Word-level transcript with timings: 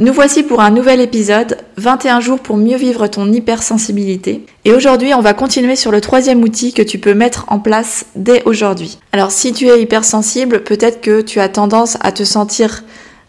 Nous 0.00 0.14
voici 0.14 0.42
pour 0.42 0.62
un 0.62 0.70
nouvel 0.70 0.98
épisode, 1.02 1.58
21 1.76 2.20
jours 2.20 2.38
pour 2.38 2.56
mieux 2.56 2.78
vivre 2.78 3.06
ton 3.06 3.30
hypersensibilité. 3.30 4.46
Et 4.64 4.72
aujourd'hui, 4.72 5.12
on 5.12 5.20
va 5.20 5.34
continuer 5.34 5.76
sur 5.76 5.92
le 5.92 6.00
troisième 6.00 6.42
outil 6.42 6.72
que 6.72 6.80
tu 6.80 6.98
peux 6.98 7.12
mettre 7.12 7.44
en 7.48 7.58
place 7.58 8.06
dès 8.16 8.42
aujourd'hui. 8.46 8.98
Alors 9.12 9.30
si 9.30 9.52
tu 9.52 9.68
es 9.68 9.82
hypersensible, 9.82 10.62
peut-être 10.62 11.02
que 11.02 11.20
tu 11.20 11.38
as 11.38 11.50
tendance 11.50 11.98
à 12.00 12.12
te 12.12 12.24
sentir 12.24 12.82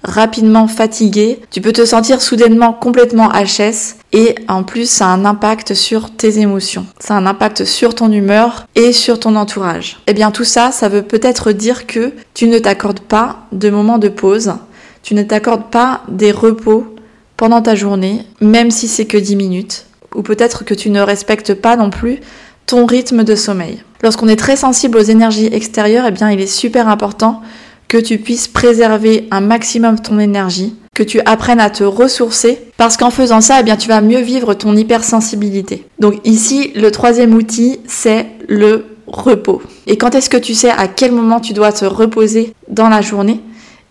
rapidement 0.06 0.68
fatigué, 0.68 1.42
tu 1.52 1.60
peux 1.60 1.74
te 1.74 1.84
sentir 1.84 2.22
soudainement 2.22 2.72
complètement 2.72 3.30
HS 3.32 3.98
et 4.14 4.36
en 4.48 4.64
plus 4.64 4.90
ça 4.90 5.08
a 5.08 5.10
un 5.10 5.26
impact 5.26 5.74
sur 5.74 6.10
tes 6.16 6.40
émotions, 6.40 6.86
ça 7.00 7.16
a 7.16 7.18
un 7.18 7.26
impact 7.26 7.66
sur 7.66 7.96
ton 7.96 8.10
humeur 8.14 8.66
et 8.76 8.94
sur 8.94 9.20
ton 9.20 9.36
entourage. 9.36 10.00
Eh 10.08 10.14
bien 10.14 10.32
tout 10.32 10.46
ça, 10.46 10.72
ça 10.72 10.88
veut 10.88 11.04
peut-être 11.04 11.52
dire 11.52 11.86
que 11.86 12.14
tu 12.34 12.48
ne 12.48 12.60
t'accordes 12.60 13.02
pas 13.02 13.46
de 13.52 13.70
moments 13.70 14.00
de 14.00 14.08
pause, 14.08 14.54
tu 15.04 15.16
ne 15.16 15.24
t'accordes 15.24 15.70
pas 15.70 16.04
des 16.08 16.32
repos 16.32 16.96
pendant 17.38 17.62
ta 17.62 17.76
journée, 17.76 18.26
même 18.40 18.72
si 18.72 18.88
c'est 18.88 19.06
que 19.06 19.18
10 19.18 19.36
minutes. 19.36 19.86
Ou 20.16 20.22
peut-être 20.22 20.66
que 20.66 20.74
tu 20.74 20.90
ne 20.90 21.02
respectes 21.02 21.54
pas 21.54 21.76
non 21.76 21.90
plus 21.90 22.20
ton 22.66 22.86
rythme 22.86 23.24
de 23.24 23.36
sommeil. 23.36 23.84
Lorsqu'on 24.04 24.28
est 24.28 24.36
très 24.36 24.56
sensible 24.56 24.98
aux 24.98 25.04
énergies 25.04 25.50
extérieures, 25.52 26.06
eh 26.08 26.12
bien, 26.12 26.30
il 26.32 26.40
est 26.40 26.48
super 26.48 26.88
important 26.88 27.42
que 27.88 27.98
tu 27.98 28.20
puisses 28.20 28.48
préserver 28.48 29.28
un 29.32 29.42
maximum 29.42 30.00
ton 30.00 30.18
énergie, 30.18 30.76
que 30.96 31.04
tu 31.04 31.20
apprennes 31.26 31.60
à 31.60 31.70
te 31.70 31.84
ressourcer, 31.84 32.60
parce 32.78 32.96
qu'en 32.96 33.10
faisant 33.10 33.42
ça, 33.42 33.60
eh 33.60 33.78
tu 33.78 33.90
vas 33.90 34.02
mieux 34.02 34.22
vivre 34.22 34.54
ton 34.54 34.76
hypersensibilité. 34.76 35.86
Donc 36.00 36.16
ici, 36.24 36.72
le 36.76 36.90
troisième 36.92 37.34
outil, 37.34 37.80
c'est 37.88 38.28
le 38.48 38.86
repos. 39.08 39.62
Et 39.88 39.98
quand 39.98 40.16
est-ce 40.16 40.30
que 40.30 40.38
tu 40.38 40.54
sais 40.54 40.70
à 40.70 40.88
quel 40.88 41.12
moment 41.12 41.40
tu 41.40 41.52
dois 41.52 41.74
te 41.74 41.84
reposer 41.84 42.54
dans 42.70 42.88
la 42.88 43.02
journée? 43.02 43.42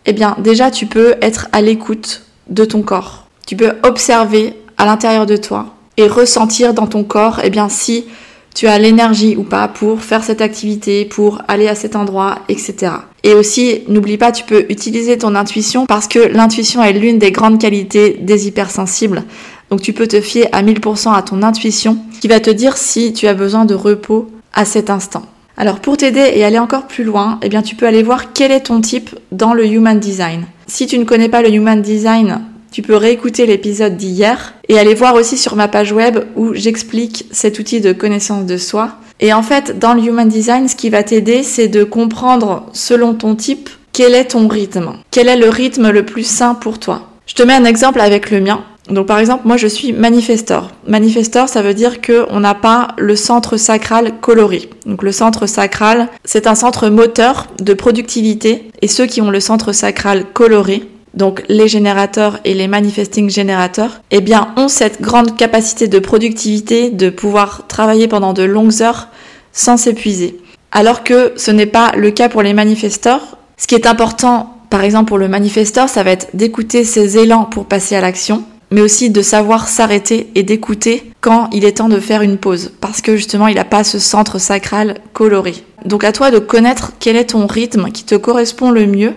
Eh 0.06 0.12
bien 0.12 0.36
déjà 0.38 0.70
tu 0.70 0.86
peux 0.86 1.14
être 1.22 1.48
à 1.52 1.60
l'écoute 1.60 2.22
de 2.48 2.64
ton 2.64 2.82
corps. 2.82 3.26
Tu 3.46 3.56
peux 3.56 3.72
observer 3.82 4.54
à 4.78 4.86
l'intérieur 4.86 5.26
de 5.26 5.36
toi 5.36 5.74
et 5.96 6.06
ressentir 6.06 6.74
dans 6.74 6.86
ton 6.86 7.04
corps 7.04 7.40
eh 7.42 7.50
bien 7.50 7.68
si 7.68 8.06
tu 8.54 8.66
as 8.66 8.78
l'énergie 8.78 9.36
ou 9.36 9.42
pas 9.42 9.68
pour 9.68 10.02
faire 10.02 10.24
cette 10.24 10.40
activité, 10.40 11.04
pour 11.04 11.42
aller 11.48 11.68
à 11.68 11.74
cet 11.74 11.94
endroit, 11.94 12.40
etc. 12.48 12.92
Et 13.22 13.34
aussi, 13.34 13.82
n'oublie 13.88 14.16
pas, 14.16 14.32
tu 14.32 14.44
peux 14.44 14.66
utiliser 14.68 15.18
ton 15.18 15.34
intuition 15.34 15.86
parce 15.86 16.08
que 16.08 16.18
l'intuition 16.18 16.82
est 16.82 16.92
l'une 16.92 17.18
des 17.18 17.32
grandes 17.32 17.60
qualités 17.60 18.18
des 18.20 18.48
hypersensibles. 18.48 19.24
Donc 19.70 19.82
tu 19.82 19.92
peux 19.92 20.08
te 20.08 20.20
fier 20.20 20.48
à 20.52 20.62
1000% 20.62 21.14
à 21.14 21.22
ton 21.22 21.42
intuition 21.42 21.98
qui 22.20 22.28
va 22.28 22.40
te 22.40 22.50
dire 22.50 22.76
si 22.76 23.12
tu 23.12 23.28
as 23.28 23.34
besoin 23.34 23.64
de 23.64 23.74
repos 23.74 24.28
à 24.52 24.64
cet 24.64 24.90
instant. 24.90 25.22
Alors 25.60 25.80
pour 25.80 25.98
t'aider 25.98 26.32
et 26.36 26.42
aller 26.42 26.58
encore 26.58 26.86
plus 26.86 27.04
loin, 27.04 27.38
eh 27.42 27.50
bien 27.50 27.60
tu 27.60 27.76
peux 27.76 27.86
aller 27.86 28.02
voir 28.02 28.32
quel 28.32 28.50
est 28.50 28.60
ton 28.60 28.80
type 28.80 29.10
dans 29.30 29.52
le 29.52 29.66
Human 29.66 30.00
Design. 30.00 30.46
Si 30.66 30.86
tu 30.86 30.98
ne 30.98 31.04
connais 31.04 31.28
pas 31.28 31.42
le 31.42 31.52
Human 31.52 31.82
Design, 31.82 32.40
tu 32.72 32.80
peux 32.80 32.96
réécouter 32.96 33.44
l'épisode 33.44 33.98
d'hier 33.98 34.54
et 34.70 34.78
aller 34.78 34.94
voir 34.94 35.16
aussi 35.16 35.36
sur 35.36 35.56
ma 35.56 35.68
page 35.68 35.92
web 35.92 36.20
où 36.34 36.54
j'explique 36.54 37.26
cet 37.30 37.58
outil 37.58 37.82
de 37.82 37.92
connaissance 37.92 38.46
de 38.46 38.56
soi. 38.56 38.92
Et 39.20 39.34
en 39.34 39.42
fait, 39.42 39.78
dans 39.78 39.92
le 39.92 40.02
Human 40.02 40.30
Design, 40.30 40.66
ce 40.66 40.76
qui 40.76 40.88
va 40.88 41.02
t'aider, 41.02 41.42
c'est 41.42 41.68
de 41.68 41.84
comprendre 41.84 42.64
selon 42.72 43.12
ton 43.12 43.34
type 43.34 43.68
quel 43.92 44.14
est 44.14 44.28
ton 44.28 44.48
rythme. 44.48 44.94
Quel 45.10 45.28
est 45.28 45.36
le 45.36 45.50
rythme 45.50 45.90
le 45.90 46.06
plus 46.06 46.26
sain 46.26 46.54
pour 46.54 46.78
toi. 46.78 47.10
Je 47.26 47.34
te 47.34 47.42
mets 47.42 47.52
un 47.52 47.66
exemple 47.66 48.00
avec 48.00 48.30
le 48.30 48.40
mien. 48.40 48.64
Donc 48.90 49.06
par 49.06 49.18
exemple, 49.18 49.46
moi 49.46 49.56
je 49.56 49.66
suis 49.66 49.92
manifestor. 49.92 50.70
Manifestor, 50.86 51.48
ça 51.48 51.62
veut 51.62 51.74
dire 51.74 52.00
que 52.00 52.26
on 52.30 52.40
n'a 52.40 52.54
pas 52.54 52.88
le 52.98 53.16
centre 53.16 53.56
sacral 53.56 54.20
coloré. 54.20 54.68
Donc 54.84 55.02
le 55.02 55.12
centre 55.12 55.46
sacral, 55.46 56.08
c'est 56.24 56.46
un 56.46 56.54
centre 56.54 56.88
moteur 56.88 57.46
de 57.60 57.72
productivité 57.72 58.70
et 58.82 58.88
ceux 58.88 59.06
qui 59.06 59.20
ont 59.20 59.30
le 59.30 59.40
centre 59.40 59.72
sacral 59.72 60.26
coloré, 60.32 60.82
donc 61.14 61.42
les 61.48 61.68
générateurs 61.68 62.40
et 62.44 62.54
les 62.54 62.68
manifesting 62.68 63.30
générateurs, 63.30 64.02
eh 64.10 64.20
bien 64.20 64.52
ont 64.56 64.68
cette 64.68 65.00
grande 65.00 65.36
capacité 65.36 65.86
de 65.86 65.98
productivité 65.98 66.90
de 66.90 67.10
pouvoir 67.10 67.66
travailler 67.68 68.08
pendant 68.08 68.32
de 68.32 68.42
longues 68.42 68.82
heures 68.82 69.08
sans 69.52 69.76
s'épuiser. 69.76 70.38
Alors 70.72 71.04
que 71.04 71.32
ce 71.36 71.50
n'est 71.50 71.66
pas 71.66 71.92
le 71.96 72.10
cas 72.10 72.28
pour 72.28 72.42
les 72.42 72.54
manifestors. 72.54 73.38
Ce 73.56 73.66
qui 73.66 73.74
est 73.74 73.86
important 73.86 74.56
par 74.70 74.84
exemple, 74.84 75.08
pour 75.08 75.18
le 75.18 75.26
manifestor, 75.26 75.88
ça 75.88 76.04
va 76.04 76.12
être 76.12 76.28
d'écouter 76.32 76.84
ses 76.84 77.18
élans 77.18 77.44
pour 77.44 77.66
passer 77.66 77.96
à 77.96 78.00
l'action 78.00 78.44
mais 78.70 78.80
aussi 78.80 79.10
de 79.10 79.22
savoir 79.22 79.68
s'arrêter 79.68 80.30
et 80.34 80.42
d'écouter 80.42 81.12
quand 81.20 81.48
il 81.52 81.64
est 81.64 81.78
temps 81.78 81.88
de 81.88 82.00
faire 82.00 82.22
une 82.22 82.38
pause, 82.38 82.72
parce 82.80 83.00
que 83.00 83.16
justement 83.16 83.48
il 83.48 83.56
n'a 83.56 83.64
pas 83.64 83.84
ce 83.84 83.98
centre 83.98 84.38
sacral 84.38 84.96
coloré. 85.12 85.54
Donc 85.84 86.04
à 86.04 86.12
toi 86.12 86.30
de 86.30 86.38
connaître 86.38 86.92
quel 86.98 87.16
est 87.16 87.30
ton 87.30 87.46
rythme 87.46 87.90
qui 87.90 88.04
te 88.04 88.14
correspond 88.14 88.70
le 88.70 88.86
mieux, 88.86 89.14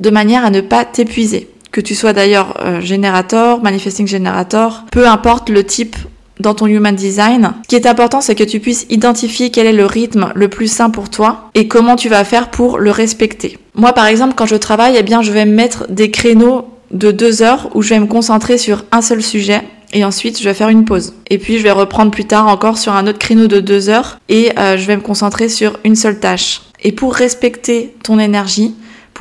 de 0.00 0.10
manière 0.10 0.44
à 0.44 0.50
ne 0.50 0.60
pas 0.60 0.84
t'épuiser. 0.84 1.48
Que 1.70 1.80
tu 1.80 1.94
sois 1.94 2.12
d'ailleurs 2.12 2.58
euh, 2.60 2.80
générateur, 2.80 3.62
manifesting 3.62 4.06
générateur, 4.06 4.84
peu 4.90 5.06
importe 5.06 5.48
le 5.48 5.64
type 5.64 5.96
dans 6.40 6.54
ton 6.54 6.66
human 6.66 6.94
design. 6.94 7.52
Ce 7.62 7.68
qui 7.68 7.76
est 7.76 7.86
important, 7.86 8.20
c'est 8.20 8.34
que 8.34 8.44
tu 8.44 8.60
puisses 8.60 8.86
identifier 8.90 9.50
quel 9.50 9.66
est 9.66 9.72
le 9.72 9.86
rythme 9.86 10.32
le 10.34 10.48
plus 10.48 10.70
sain 10.70 10.90
pour 10.90 11.08
toi 11.08 11.50
et 11.54 11.68
comment 11.68 11.96
tu 11.96 12.08
vas 12.08 12.24
faire 12.24 12.50
pour 12.50 12.78
le 12.78 12.90
respecter. 12.90 13.58
Moi, 13.74 13.92
par 13.92 14.06
exemple, 14.06 14.34
quand 14.36 14.46
je 14.46 14.56
travaille, 14.56 14.96
eh 14.98 15.02
bien, 15.02 15.22
je 15.22 15.32
vais 15.32 15.46
mettre 15.46 15.86
des 15.88 16.10
créneaux 16.10 16.66
de 16.92 17.10
deux 17.10 17.42
heures 17.42 17.70
où 17.74 17.82
je 17.82 17.90
vais 17.90 18.00
me 18.00 18.06
concentrer 18.06 18.58
sur 18.58 18.84
un 18.92 19.02
seul 19.02 19.22
sujet 19.22 19.62
et 19.92 20.04
ensuite 20.04 20.38
je 20.38 20.44
vais 20.44 20.54
faire 20.54 20.68
une 20.68 20.84
pause. 20.84 21.14
Et 21.30 21.38
puis 21.38 21.58
je 21.58 21.62
vais 21.62 21.70
reprendre 21.70 22.10
plus 22.10 22.24
tard 22.24 22.48
encore 22.48 22.78
sur 22.78 22.92
un 22.92 23.06
autre 23.06 23.18
créneau 23.18 23.46
de 23.46 23.60
deux 23.60 23.88
heures 23.88 24.18
et 24.28 24.50
euh, 24.58 24.76
je 24.76 24.86
vais 24.86 24.96
me 24.96 25.02
concentrer 25.02 25.48
sur 25.48 25.78
une 25.84 25.96
seule 25.96 26.20
tâche. 26.20 26.62
Et 26.82 26.92
pour 26.92 27.14
respecter 27.14 27.94
ton 28.02 28.18
énergie, 28.18 28.74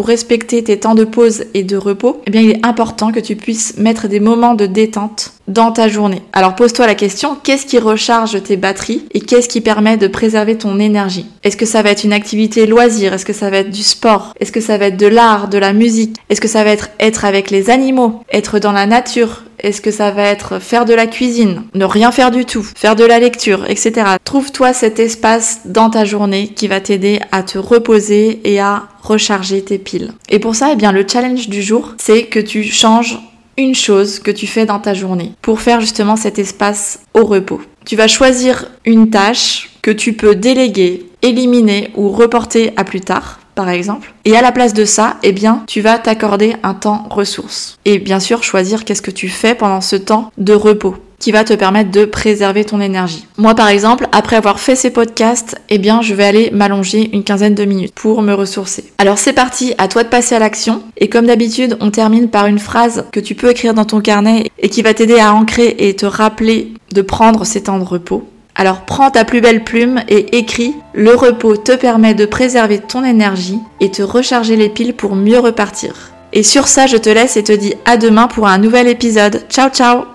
respecter 0.06 0.64
tes 0.64 0.80
temps 0.80 0.96
de 0.96 1.04
pause 1.04 1.46
et 1.54 1.64
de 1.64 1.78
repos, 1.78 2.22
eh 2.26 2.32
bien 2.32 2.42
il 2.42 2.52
est 2.52 2.66
important 2.66 3.12
que 3.12 3.20
tu 3.20 3.36
puisses 3.36 3.78
mettre 3.78 4.08
des 4.08 4.20
moments 4.20 4.54
de 4.54 4.66
détente 4.66 5.34
dans 5.48 5.72
ta 5.72 5.88
journée. 5.88 6.22
Alors 6.34 6.56
pose-toi 6.56 6.88
la 6.88 6.96
question, 6.96 7.38
qu'est-ce 7.44 7.66
qui 7.66 7.80
recharge 7.80 8.42
tes 8.44 8.58
batteries 8.58 9.06
et 9.14 9.20
qu'est-ce 9.20 9.50
qui 9.50 9.62
permet 9.62 9.98
de 9.98 10.08
préserver 10.08 10.58
ton 10.58 10.80
énergie? 10.80 11.26
Est-ce 11.44 11.58
que 11.58 11.66
ça 11.66 11.82
va 11.82 11.92
être 11.92 12.04
une 12.04 12.14
activité 12.14 12.66
loisir? 12.66 13.14
Est-ce 13.14 13.26
que 13.26 13.34
ça 13.34 13.50
va 13.50 13.58
être 13.58 13.72
du 13.72 13.84
sport? 13.84 14.34
Est-ce 14.40 14.52
que 14.52 14.62
ça 14.62 14.78
va 14.78 14.88
être 14.88 14.98
de 14.98 15.08
l'art, 15.08 15.50
de 15.50 15.58
la 15.58 15.74
musique? 15.74 16.18
Est-ce 16.30 16.42
que 16.42 16.48
ça 16.48 16.64
va 16.64 16.72
être 16.72 16.90
être 17.00 17.26
avec 17.26 17.52
les 17.52 17.70
animaux 17.70 18.22
Être 18.32 18.60
dans 18.60 18.72
la 18.72 18.86
nature? 18.86 19.44
Est-ce 19.62 19.82
que 19.82 19.92
ça 19.92 20.12
va 20.12 20.24
être 20.24 20.60
faire 20.60 20.86
de 20.86 20.94
la 20.94 21.08
cuisine, 21.08 21.64
ne 21.74 21.86
rien 21.86 22.12
faire 22.12 22.32
du 22.32 22.46
tout, 22.46 22.64
faire 22.76 22.96
de 22.96 23.04
la 23.04 23.20
lecture, 23.20 23.70
etc. 23.70 24.16
Trouve-toi 24.24 24.74
cet 24.74 25.00
espace 25.00 25.62
dans 25.66 25.90
ta 25.90 26.06
journée 26.06 26.50
qui 26.50 26.68
va 26.68 26.82
t'aider 26.82 27.20
à 27.32 27.44
te 27.44 27.58
reposer 27.58 28.42
et 28.44 28.60
à 28.60 28.88
recharger 29.02 29.64
tes 29.64 29.78
piles. 29.78 30.14
Et 30.30 30.40
pour 30.40 30.56
ça, 30.56 30.70
eh 30.74 30.76
bien, 30.76 30.92
le 30.92 31.06
challenge 31.08 31.50
du 31.50 31.62
jour, 31.62 31.96
c'est 31.98 32.24
que 32.24 32.40
tu 32.40 32.64
changes 32.64 33.20
une 33.58 33.76
chose 33.76 34.20
que 34.20 34.32
tu 34.32 34.48
fais 34.48 34.66
dans 34.66 34.80
ta 34.80 34.94
journée 34.94 35.34
pour 35.42 35.62
faire 35.62 35.82
justement 35.82 36.16
cet 36.16 36.40
espace 36.40 37.00
au 37.14 37.26
repos. 37.26 37.62
Tu 37.86 37.96
vas 37.96 38.08
choisir 38.08 38.66
une 38.86 39.10
tâche 39.10 39.72
que 39.82 39.92
tu 39.92 40.14
peux 40.14 40.36
déléguer, 40.36 41.06
éliminer 41.22 41.92
ou 41.96 42.10
reporter 42.10 42.72
à 42.78 42.84
plus 42.84 43.02
tard 43.02 43.41
par 43.56 43.70
exemple. 43.70 44.14
Et 44.26 44.36
à 44.36 44.42
la 44.42 44.52
place 44.52 44.74
de 44.74 44.86
ça, 44.86 45.18
eh 45.24 45.32
bien, 45.32 45.64
tu 45.68 45.82
vas 45.82 45.98
t'accorder 45.98 46.56
un 46.64 46.74
temps 46.74 47.06
ressource. 47.10 47.78
Et 47.86 48.00
bien 48.00 48.20
sûr, 48.20 48.44
choisir 48.44 48.86
qu'est-ce 48.86 49.02
que 49.02 49.12
tu 49.12 49.30
fais 49.30 49.56
pendant 49.56 49.82
ce 49.82 49.96
temps 49.96 50.32
de 50.38 50.54
repos 50.54 50.96
qui 51.22 51.32
va 51.32 51.44
te 51.44 51.54
permettre 51.54 51.92
de 51.92 52.04
préserver 52.04 52.66
ton 52.66 52.82
énergie. 52.82 53.28
Moi 53.38 53.54
par 53.54 53.70
exemple, 53.70 54.08
après 54.12 54.36
avoir 54.36 54.60
fait 54.60 54.76
ces 54.76 54.90
podcasts, 54.90 55.56
eh 55.70 55.78
bien 55.78 56.02
je 56.02 56.16
vais 56.16 56.26
aller 56.26 56.50
m'allonger 56.52 57.12
une 57.14 57.24
quinzaine 57.24 57.54
de 57.54 57.64
minutes 57.64 57.94
pour 57.94 58.24
me 58.24 58.34
ressourcer. 58.34 58.92
Alors 58.98 59.20
c'est 59.20 59.32
parti, 59.32 59.74
à 59.78 59.88
toi 59.88 60.04
de 60.04 60.10
passer 60.10 60.36
à 60.36 60.40
l'action. 60.40 60.82
Et 60.98 61.10
comme 61.10 61.28
d'habitude, 61.28 61.78
on 61.80 61.92
termine 61.92 62.28
par 62.28 62.48
une 62.48 62.60
phrase 62.60 63.06
que 63.12 63.20
tu 63.20 63.36
peux 63.36 63.52
écrire 63.52 63.76
dans 63.76 63.86
ton 63.86 64.02
carnet 64.02 64.50
et 64.58 64.70
qui 64.70 64.82
va 64.82 64.96
t'aider 64.96 65.20
à 65.20 65.34
ancrer 65.34 65.76
et 65.78 65.96
te 65.96 66.08
rappeler 66.08 66.74
de 66.92 67.02
prendre 67.04 67.46
ces 67.46 67.64
temps 67.64 67.78
de 67.78 67.84
repos. 67.84 68.28
Alors 68.62 68.82
prends 68.82 69.10
ta 69.10 69.26
plus 69.26 69.42
belle 69.42 69.64
plume 69.64 70.02
et 70.08 70.38
écris 70.38 70.76
Le 70.94 71.16
repos 71.16 71.58
te 71.58 71.72
permet 71.72 72.14
de 72.14 72.28
préserver 72.28 72.78
ton 72.78 73.04
énergie 73.04 73.58
et 73.80 73.90
te 73.90 74.04
recharger 74.04 74.56
les 74.56 74.70
piles 74.70 74.94
pour 74.94 75.16
mieux 75.16 75.40
repartir. 75.40 76.12
Et 76.32 76.44
sur 76.44 76.68
ça, 76.68 76.86
je 76.86 76.98
te 76.98 77.10
laisse 77.10 77.38
et 77.38 77.44
te 77.44 77.54
dis 77.54 77.74
à 77.86 77.98
demain 77.98 78.28
pour 78.28 78.46
un 78.46 78.60
nouvel 78.60 78.88
épisode. 78.88 79.48
Ciao 79.50 79.72
ciao 79.72 80.11